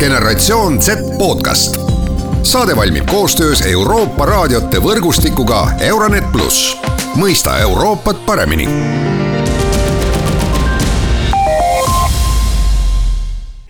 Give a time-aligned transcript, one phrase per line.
[0.00, 1.76] generatsioon Z podcast.
[2.42, 6.76] saade valmib koostöös Euroopa raadiote võrgustikuga Euronet pluss,
[7.20, 8.64] mõista Euroopat paremini.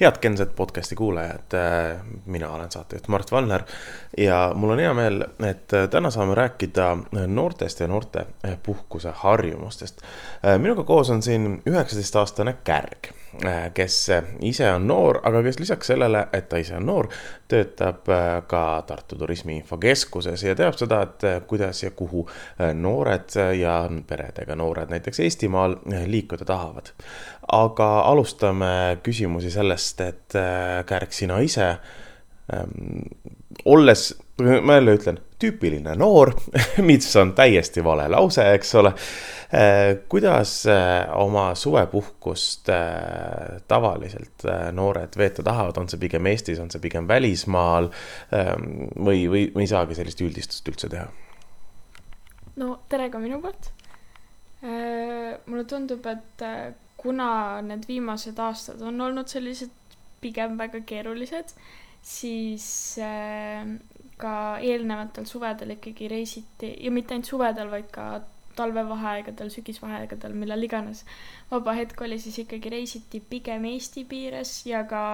[0.00, 1.58] Head Genset podcasti kuulajad,
[2.26, 3.62] mina olen saatejuht Mart Valner
[4.18, 6.90] ja mul on hea meel, et täna saame rääkida
[7.26, 8.26] noortest ja noorte
[8.62, 10.02] puhkuse harjumustest.
[10.58, 13.12] minuga koos on siin üheksateistaastane Kärg,
[13.74, 14.08] kes
[14.40, 17.08] ise on noor, aga kes lisaks sellele, et ta ise on noor,
[17.48, 18.10] töötab
[18.46, 22.26] ka Tartu Turismi Infokeskuses ja teab seda, et kuidas ja kuhu
[22.74, 26.90] noored ja peredega noored näiteks Eestimaal liikuda tahavad.
[27.52, 30.38] aga alustame küsimusi sellest, et
[30.86, 31.68] Kärg, sina ise
[32.54, 33.06] ähm,
[33.64, 34.18] olles,
[34.62, 36.32] ma jälle ütlen, tüüpiline noor
[36.88, 38.92] mis on täiesti vale lause, eks ole.
[40.08, 40.52] kuidas
[41.18, 42.68] oma suvepuhkust
[43.68, 47.88] tavaliselt noored veeta tahavad, on see pigem Eestis, on see pigem välismaal
[48.30, 51.08] või, või, või ei saagi sellist üldistust üldse teha?
[52.62, 53.72] no tere ka minu poolt.
[54.62, 56.46] mulle tundub, et
[57.00, 57.30] kuna
[57.64, 59.74] need viimased aastad on olnud sellised
[60.20, 61.54] pigem väga keerulised
[62.02, 63.66] siis äh,
[64.20, 68.20] ka eelnevatel suvedel ikkagi reisiti ja mitte ainult suvedel, vaid ka
[68.58, 71.04] talvevaheaegadel, sügisvaheaegadel, millal iganes.
[71.50, 75.04] Vaba hetk oli, siis ikkagi reisiti pigem Eesti piires ja ka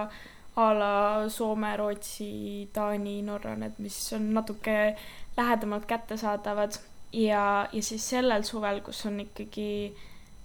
[0.57, 4.97] a la Soome, Rootsi, Taani, Norra, need, mis on natuke
[5.37, 6.79] lähedamalt kättesaadavad.
[7.13, 9.69] Ja, ja siis sellel suvel, kus on ikkagi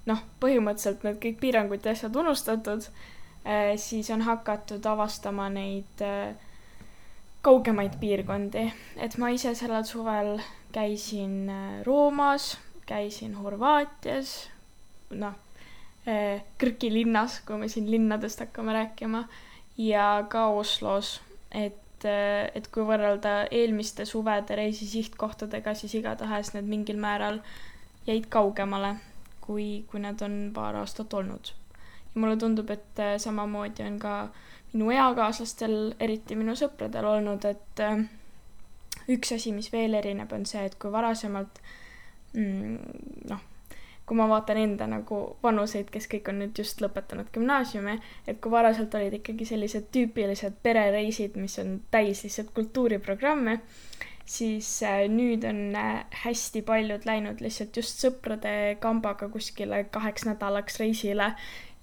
[0.06, 2.86] noh, põhimõtteliselt need kõik piirangud ja asjad unustatud
[3.76, 6.36] siis on hakatud avastama neid äh,
[7.42, 8.68] kaugemaid piirkondi,
[8.98, 10.36] et ma ise sellel suvel
[10.74, 14.50] käisin äh, Roomas, käisin Horvaatias,
[15.12, 15.38] noh,
[16.58, 19.20] Krki linnas, kui me siin linnadest hakkame rääkima,
[19.78, 21.20] ja ka Oslos,
[21.54, 27.38] et, et kui võrrelda eelmiste suvede reisi sihtkohtadega, siis igatahes need mingil määral
[28.10, 28.96] jäid kaugemale,
[29.46, 31.54] kui, kui need on paar aastat olnud
[32.16, 34.16] ja mulle tundub, et äh, samamoodi on ka
[34.74, 38.04] minu eakaaslastel, eriti minu sõpradel olnud, et äh,
[39.12, 41.62] üks asi, mis veel erineb, on see, et kui varasemalt
[42.34, 42.76] mm,
[43.32, 43.48] noh,
[44.08, 47.96] kui ma vaatan enda nagu vanuseid, kes kõik on nüüd just lõpetanud gümnaasiumi,
[48.28, 53.60] et kui varasemalt olid ikkagi sellised tüüpilised perereisid, mis on täis lihtsalt kultuuriprogramme,
[54.28, 55.76] siis äh, nüüd on
[56.24, 61.34] hästi paljud läinud lihtsalt just sõprade kambaga kuskile kaheks nädalaks reisile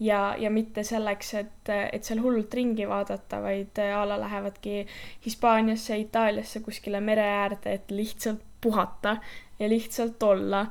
[0.01, 4.85] ja, ja mitte selleks, et, et seal hullult ringi vaadata, vaid a la lähevadki
[5.27, 9.17] Hispaaniasse, Itaaliasse, kuskile mere äärde, et lihtsalt puhata
[9.59, 10.67] ja lihtsalt olla.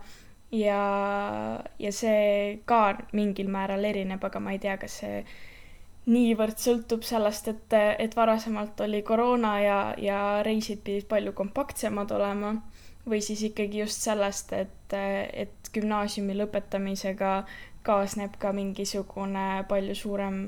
[0.52, 5.18] ja, ja see ka mingil määral erineb, aga ma ei tea, kas see
[6.08, 12.54] niivõrd sõltub sellest, et, et varasemalt oli koroona ja, ja reisid pidid palju kompaktsemad olema
[13.08, 17.34] või siis ikkagi just sellest, et, et gümnaasiumi lõpetamisega
[17.88, 20.42] kaasneb ka mingisugune palju suurem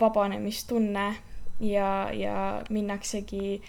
[0.00, 1.08] vabanemistunne
[1.60, 3.62] ja, ja minnaksegi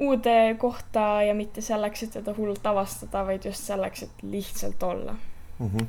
[0.00, 5.16] uude kohta ja mitte selleks, et teda hullult avastada, vaid just selleks, et lihtsalt olla.
[5.58, 5.68] Mm.
[5.76, 5.86] -hmm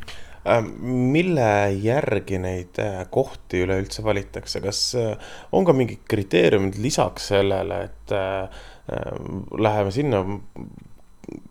[0.82, 5.18] mille järgi neid äh, kohti üleüldse valitakse, kas äh,
[5.52, 8.14] on ka mingid kriteeriumid lisaks sellele, et
[9.60, 10.24] läheme sinna,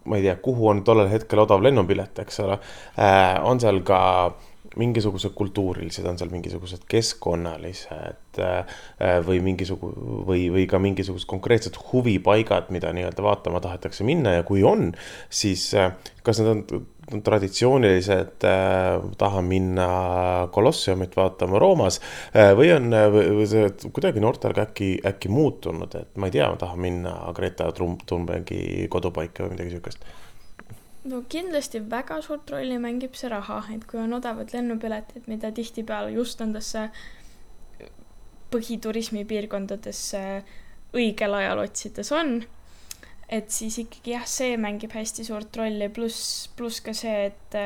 [0.05, 2.59] ma ei tea, kuhu on tollel hetkel odav lennupilet, eks ole,
[3.47, 8.79] on seal ka äh, mingisugused kultuurilised, on seal mingisugused keskkonnalised äh,
[9.27, 9.91] või mingisugu-
[10.29, 14.93] või, või ka mingisugused konkreetsed huvipaigad, mida nii-öelda vaatama tahetakse minna ja kui on,
[15.27, 15.91] siis äh,
[16.27, 16.53] kas need
[17.11, 19.91] on traditsioonilised äh,, tahan minna
[20.55, 21.99] Kolosseumit vaatama Roomas
[22.55, 26.79] või on või see kuidagi noortel ka äkki, äkki muutunud, et ma ei tea, tahan
[26.79, 30.07] minna Greta Thunbergi kodupaika või midagi sihukest
[31.05, 36.13] no kindlasti väga suurt rolli mängib see raha, et kui on odavad lennupiletid, mida tihtipeale
[36.13, 36.89] just nendesse
[38.51, 40.23] põhiturismi piirkondadesse
[40.99, 42.41] õigel ajal otsides on,
[43.31, 47.59] et siis ikkagi jah, see mängib hästi suurt rolli, pluss, pluss ka see, et,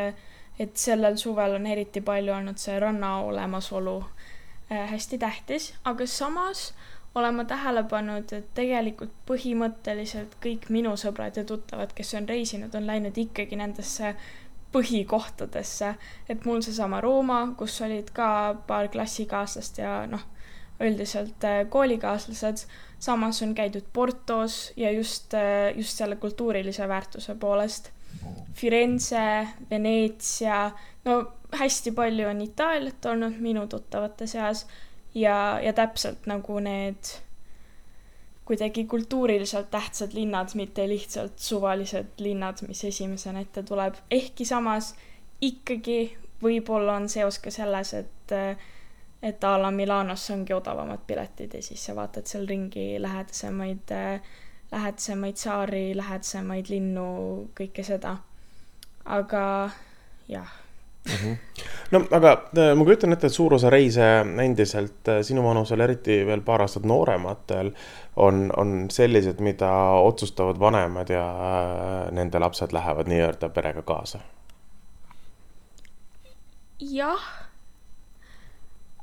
[0.60, 6.68] et sellel suvel on eriti palju olnud see ranna olemasolu äh, hästi tähtis, aga samas
[6.70, 12.28] äh, olen ma tähele pannud, et tegelikult põhimõtteliselt kõik minu sõbrad ja tuttavad, kes on
[12.28, 14.14] reisinud, on läinud ikkagi nendesse
[14.74, 15.92] põhikohtadesse,
[16.28, 18.28] et mul seesama Rooma, kus olid ka
[18.66, 20.24] paar klassikaaslast ja noh,
[20.82, 22.64] üldiselt äh, koolikaaslased,
[22.98, 27.92] samas on käidud Portos ja just, äh, just selle kultuurilise väärtuse poolest.
[28.54, 30.70] Firenze, Veneetsia,
[31.04, 31.14] no
[31.58, 34.64] hästi palju on Itaaliat olnud minu tuttavate seas
[35.14, 37.14] ja, ja täpselt nagu need
[38.44, 44.94] kuidagi kultuuriliselt tähtsad linnad, mitte lihtsalt suvalised linnad, mis esimesena ette tuleb, ehkki samas
[45.40, 48.34] ikkagi võib-olla on seos ka selles, et
[49.24, 53.94] et a la Milanos ongi odavamad piletid ja siis sa vaatad seal ringi lähedasemaid,
[54.72, 57.06] lähedasemaid saari, lähedasemaid linnu,
[57.56, 58.18] kõike seda.
[59.04, 59.70] aga
[60.28, 60.63] jah
[61.04, 61.12] mm.
[61.12, 61.36] -hmm.
[61.90, 64.06] no aga äh, ma kujutan ette, et suur osa reise
[64.44, 67.72] endiselt äh, sinu vanusel, eriti veel paar aastat noorematel,
[68.16, 69.70] on, on sellised, mida
[70.00, 74.18] otsustavad vanemad ja äh, nende lapsed lähevad nii-öelda perega kaasa.
[76.80, 77.24] jah,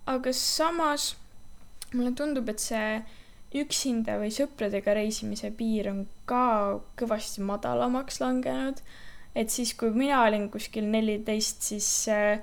[0.06, 1.16] aga samas
[1.94, 3.02] mulle tundub, et see
[3.62, 8.80] üksinda või sõpradega reisimise piir on ka kõvasti madalamaks langenud
[9.36, 12.42] et siis, kui mina olin kuskil neliteist, siis äh,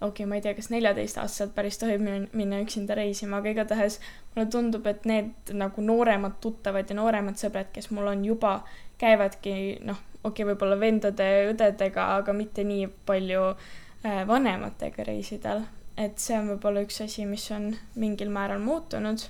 [0.00, 3.98] okei okay,, ma ei tea, kas neljateistaastaselt päris tohib minna üksinda reisima, aga igatahes
[4.34, 8.60] mulle tundub, et need nagu nooremad tuttavad ja nooremad sõbrad, kes mul on juba,
[8.98, 9.54] käivadki
[9.86, 15.66] noh, okei okay,, võib-olla vendade, õdedega, aga mitte nii palju äh, vanematega reisidel.
[15.98, 19.26] et see on võib-olla üks asi, mis on mingil määral muutunud.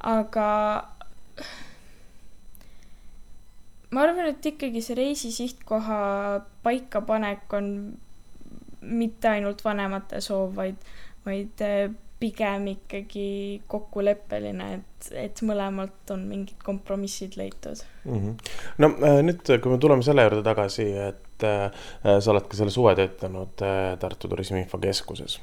[0.00, 0.48] aga
[3.94, 5.98] ma arvan, et ikkagi see reisi sihtkoha
[6.66, 7.68] paikapanek on
[8.84, 10.80] mitte ainult vanemate soov, vaid,
[11.24, 11.86] vaid eh,
[12.20, 13.28] pigem ikkagi
[13.70, 18.20] kokkuleppeline, et, et mõlemalt on mingid kompromissid leitud mm.
[18.20, 18.52] -hmm.
[18.82, 22.74] no eh, nüüd, kui me tuleme selle juurde tagasi, et äh, sa oled ka selle
[22.74, 25.40] suve töötanud äh, Tartu Turismi Infokeskuses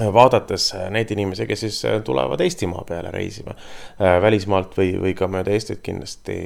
[0.00, 3.54] vaadates äh, neid inimesi, kes siis äh, tulevad Eestimaa peale reisima,
[4.00, 6.36] äh, välismaalt või, või ka mööda Eestit kindlasti.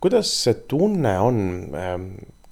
[0.00, 1.38] kuidas see tunne on
[1.74, 2.06] ähm,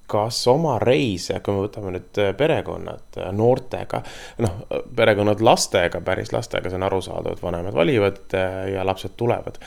[0.09, 4.01] kas oma reise, kui me võtame nüüd äh, perekonnad äh, noortega,
[4.43, 4.55] noh,
[4.95, 9.59] perekonnad lastega, päris lastega, see on arusaadav, et vanemad valivad äh, ja lapsed tulevad.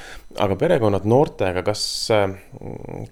[0.43, 1.83] aga perekonnad noortega, kas,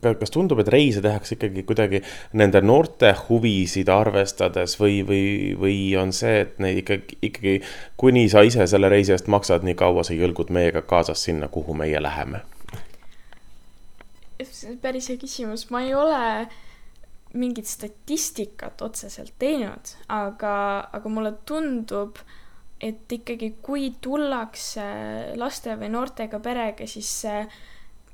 [0.00, 2.00] kas tundub, et reise tehakse ikkagi kuidagi
[2.40, 5.26] nende noorte huvisid arvestades või, või,
[5.60, 7.58] või on see, et neid ikkagi, ikkagi
[8.00, 11.76] kuni sa ise selle reisi eest maksad, nii kaua sa jõlgud meiega kaasas sinna, kuhu
[11.76, 12.42] meie läheme?
[14.80, 16.48] päris hea küsimus, ma ei ole
[17.38, 20.54] mingit statistikat otseselt teinud, aga,
[20.92, 22.18] aga mulle tundub,
[22.80, 24.84] et ikkagi, kui tullakse
[25.38, 27.10] laste või noortega perega, siis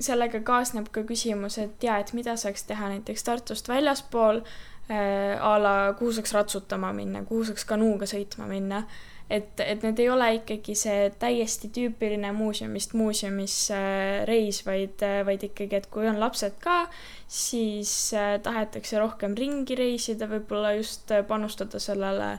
[0.03, 5.57] sellega kaasneb ka küsimus, et jaa, et mida saaks teha näiteks Tartust väljaspool äh, a
[5.63, 8.83] la, kuhu saaks ratsutama minna, kuhu saaks kanuuga sõitma minna
[9.31, 15.23] et, et need ei ole ikkagi see täiesti tüüpiline muuseumist muuseumisse äh, reis, vaid, äh,
[15.27, 16.85] vaid ikkagi, et kui on lapsed ka,
[17.27, 22.37] siis äh, tahetakse rohkem ringi reisida, võib-olla just panustada sellele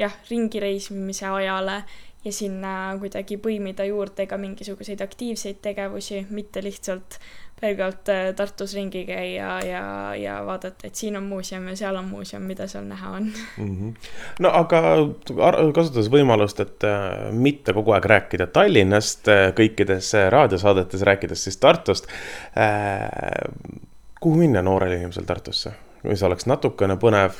[0.00, 1.82] jah, ringi reisimise ajale
[2.24, 7.20] ja sinna kuidagi põimida juurde ka mingisuguseid aktiivseid tegevusi, mitte lihtsalt
[7.60, 12.08] pelgalt äh, Tartus ringi käia ja, ja vaadata, et siin on muuseum ja seal on
[12.08, 13.76] muuseum, mida seal näha on mm.
[13.76, 14.10] -hmm.
[14.38, 14.82] no aga
[15.74, 22.06] kasutades võimalust, et äh, mitte kogu aeg rääkida Tallinnast äh, kõikides raadiosaadetes, rääkides siis Tartust
[24.20, 25.72] kuhu minna noorel inimesel Tartusse?
[26.02, 27.34] mis oleks natukene põnev,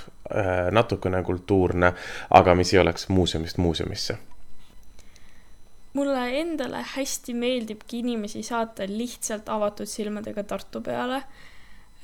[0.71, 1.93] natukene kultuurne,
[2.31, 4.19] aga mis ei oleks muuseumist muuseumisse
[5.93, 11.23] mulle endale hästi meeldibki inimesi saata lihtsalt avatud silmadega Tartu peale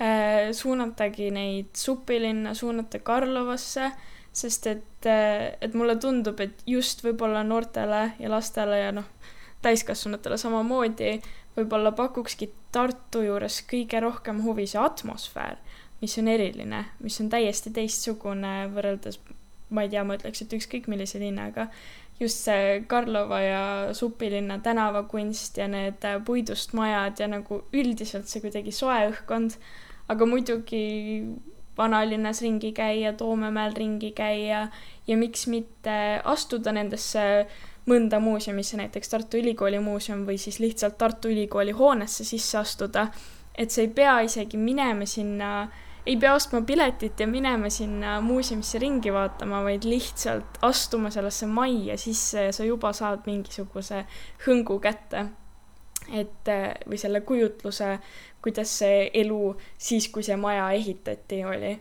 [0.00, 0.52] äh,.
[0.52, 3.90] suunatagi neid supilinna, suunata Karlovasse,
[4.32, 9.08] sest et, äh, et mulle tundub, et just võib-olla noortele ja lastele ja noh,
[9.62, 11.16] täiskasvanutele samamoodi
[11.56, 15.56] võib-olla pakukski Tartu juures kõige rohkem huvi see atmosfäär,
[16.02, 19.16] mis on eriline, mis on täiesti teistsugune võrreldes,
[19.72, 21.70] ma ei tea, ma ütleks, et ükskõik millise linnaga
[22.20, 28.40] just see Karlova ja Supilinna tänavakunst ja need äh, puidust majad ja nagu üldiselt see
[28.44, 29.58] kuidagi soe õhkkond,
[30.08, 30.82] aga muidugi
[31.76, 34.66] vanalinnas ringi käia, Toomemäel ringi käia
[35.06, 37.46] ja miks mitte astuda nendesse
[37.86, 43.10] mõnda muuseumisse, näiteks Tartu Ülikooli muuseum või siis lihtsalt Tartu Ülikooli hoonesse sisse astuda,
[43.54, 48.20] et sa ei pea isegi minema sinna äh, ei pea ostma piletit ja minema sinna
[48.20, 54.04] muuseumisse ringi vaatama, vaid lihtsalt astuma sellesse majja sisse ja sa juba saad mingisuguse
[54.46, 55.26] hõngu kätte.
[56.06, 56.46] et
[56.86, 57.96] või selle kujutluse,
[58.42, 61.72] kuidas see elu siis, kui see maja ehitati, oli.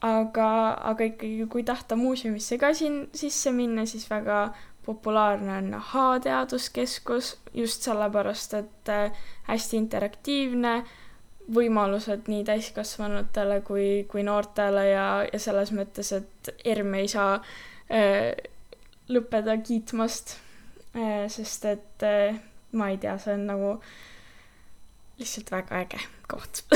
[0.00, 0.48] aga,
[0.92, 4.54] aga ikkagi, kui tahta muuseumisse ka siin sisse minna, siis väga
[4.86, 8.94] populaarne on H-teaduskeskus just sellepärast, et
[9.50, 10.74] hästi interaktiivne
[11.54, 18.30] võimalused nii täiskasvanutele kui, kui noortele ja, ja selles mõttes, et ERM ei saa äh,
[19.10, 20.36] lõppeda kiitmast
[20.94, 22.40] äh,, sest et äh,
[22.72, 23.74] ma ei tea, see on nagu
[25.20, 26.62] lihtsalt väga äge koht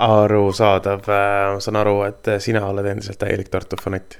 [0.00, 4.16] arusaadav, ma saan aru, et sina oled endiselt täielik Tartu fanatt.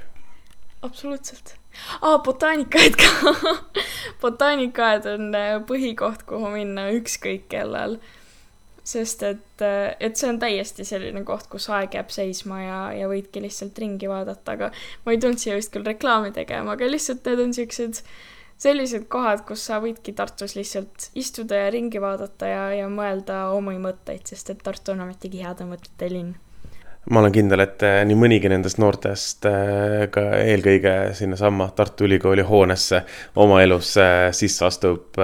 [0.83, 1.55] absoluutselt.
[2.01, 3.35] aa, botaanikaaed ka.
[4.23, 7.99] botaanikaaed on äh, põhikoht, kuhu minna ükskõik kellel.
[8.87, 9.63] Sest et,
[10.01, 14.09] et see on täiesti selline koht, kus aeg jääb seisma ja, ja võidki lihtsalt ringi
[14.11, 14.71] vaadata, aga
[15.05, 18.03] ma ei tulnud siia vist küll reklaami tegema, aga lihtsalt need on siuksed
[18.61, 23.79] sellised kohad, kus sa võidki Tartus lihtsalt istuda ja ringi vaadata ja, ja mõelda omi
[23.81, 26.35] mõtteid, sest et Tartu on ometigi heade mõtete linn.
[27.11, 32.45] Ma olen kindel, et eh, nii mõnigi nendest noortest eh, ka eelkõige sinnasamma Tartu Ülikooli
[32.47, 33.03] hoonesse
[33.43, 35.19] oma elus eh, sisse astub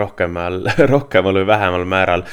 [0.00, 0.60] rohkemal,
[0.92, 2.24] rohkemal või vähemal määral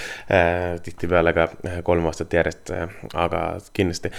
[0.83, 1.47] tihtipeale ka
[1.87, 2.73] kolm aastat järjest,
[3.15, 3.41] aga
[3.73, 4.11] kindlasti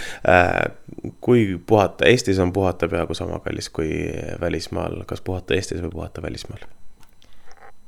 [1.20, 3.92] kui puhata, Eestis on puhata peaaegu sama kallis kui
[4.40, 6.64] välismaal, kas puhata Eestis või puhata välismaal?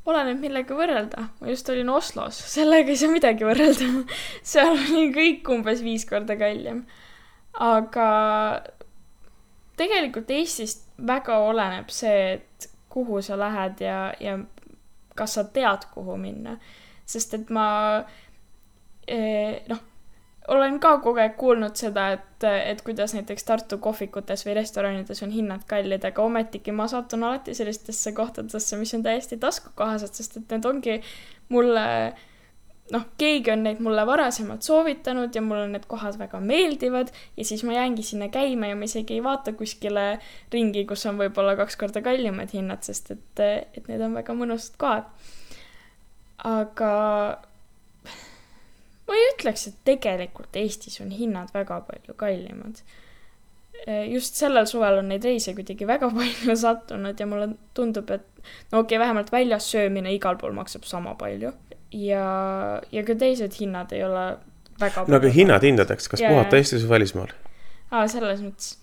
[0.09, 1.26] oleneb, millega võrrelda.
[1.40, 3.88] ma just olin Oslos, sellega ei saa midagi võrrelda.
[4.52, 6.85] seal oli kõik umbes viis korda kallim.
[7.59, 8.09] aga
[9.80, 14.38] tegelikult Eestist väga oleneb see, et kuhu sa lähed ja, ja
[15.16, 16.59] kas sa tead, kuhu minna.
[17.07, 17.69] sest et ma
[19.07, 19.80] eh, noh,
[20.50, 25.35] olen ka kogu aeg kuulnud seda, et, et kuidas näiteks Tartu kohvikutes või restoranides on
[25.35, 30.57] hinnad kallid, aga ometigi ma satun alati sellistesse kohtadesse, mis on täiesti taskukohased, sest et
[30.57, 30.99] need ongi
[31.54, 31.87] mulle
[32.90, 37.62] noh, keegi on neid mulle varasemalt soovitanud ja mulle need kohad väga meeldivad ja siis
[37.66, 40.07] ma jäängi sinna käima ja ma isegi ei vaata kuskile
[40.52, 43.45] ringi, kus on võib-olla kaks korda kallimad hinnad, sest et,
[43.76, 45.07] et need on väga mõnusad kohad.
[46.50, 46.90] aga
[49.11, 52.83] ma ei ütleks, et tegelikult Eestis on hinnad väga palju kallimad.
[54.11, 58.26] just sellel suvel on neid reise kuidagi väga palju sattunud ja mulle tundub, et
[58.71, 61.52] no okei okay,, vähemalt väljas söömine igal pool maksab sama palju
[61.93, 62.25] ja,
[62.93, 64.25] ja ka teised hinnad ei ole
[64.81, 66.59] väga no aga hinnad hindadeks, kas Jaa, puhata.
[66.61, 67.33] Eestis või välismaal?
[67.90, 68.76] aa, selles mõttes.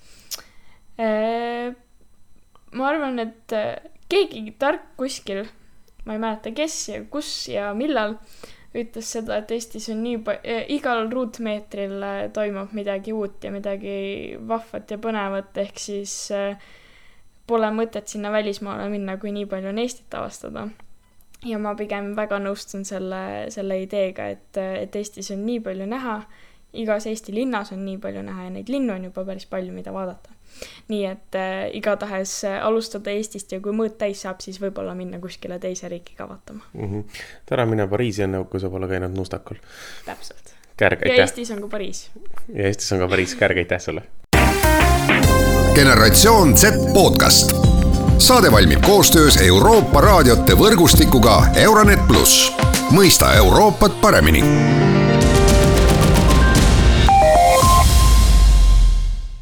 [2.77, 3.77] ma arvan, et äh,
[4.11, 5.45] keegi tark kuskil,
[6.05, 8.17] ma ei mäleta, kes ja kus ja millal,
[8.75, 14.35] ütles seda, et Eestis on nii palju, igal ruutmeetril äh, toimub midagi uut ja midagi
[14.47, 16.59] vahvat ja põnevat, ehk siis äh,
[17.47, 20.67] pole mõtet sinna välismaale minna, kui nii palju on Eestit avastada.
[21.45, 26.19] ja ma pigem väga nõustun selle, selle ideega, et, et Eestis on nii palju näha
[26.73, 29.93] igas Eesti linnas on nii palju näha ja neid linnu on juba päris palju, mida
[29.93, 30.36] vaadata.
[30.87, 35.19] Nii et äh, igatahes äh, alustada Eestist ja kui mõõt täis saab, siis võib-olla minna
[35.23, 36.63] kuskile teise riiki ka vaatama.
[37.45, 39.59] täna mine Pariisi enne, kui sa pole käinud Nuustakul.
[40.05, 40.53] täpselt.
[40.81, 41.23] ja.
[41.23, 42.09] Eestis on ka Pariis.
[42.53, 44.03] ja Eestis on ka Pariis, kärg, aitäh sulle.
[45.75, 47.51] generatsioon Z podcast.
[48.17, 52.53] saade valmib koostöös Euroopa raadiote võrgustikuga Euronet pluss,
[52.91, 54.96] mõista Euroopat paremini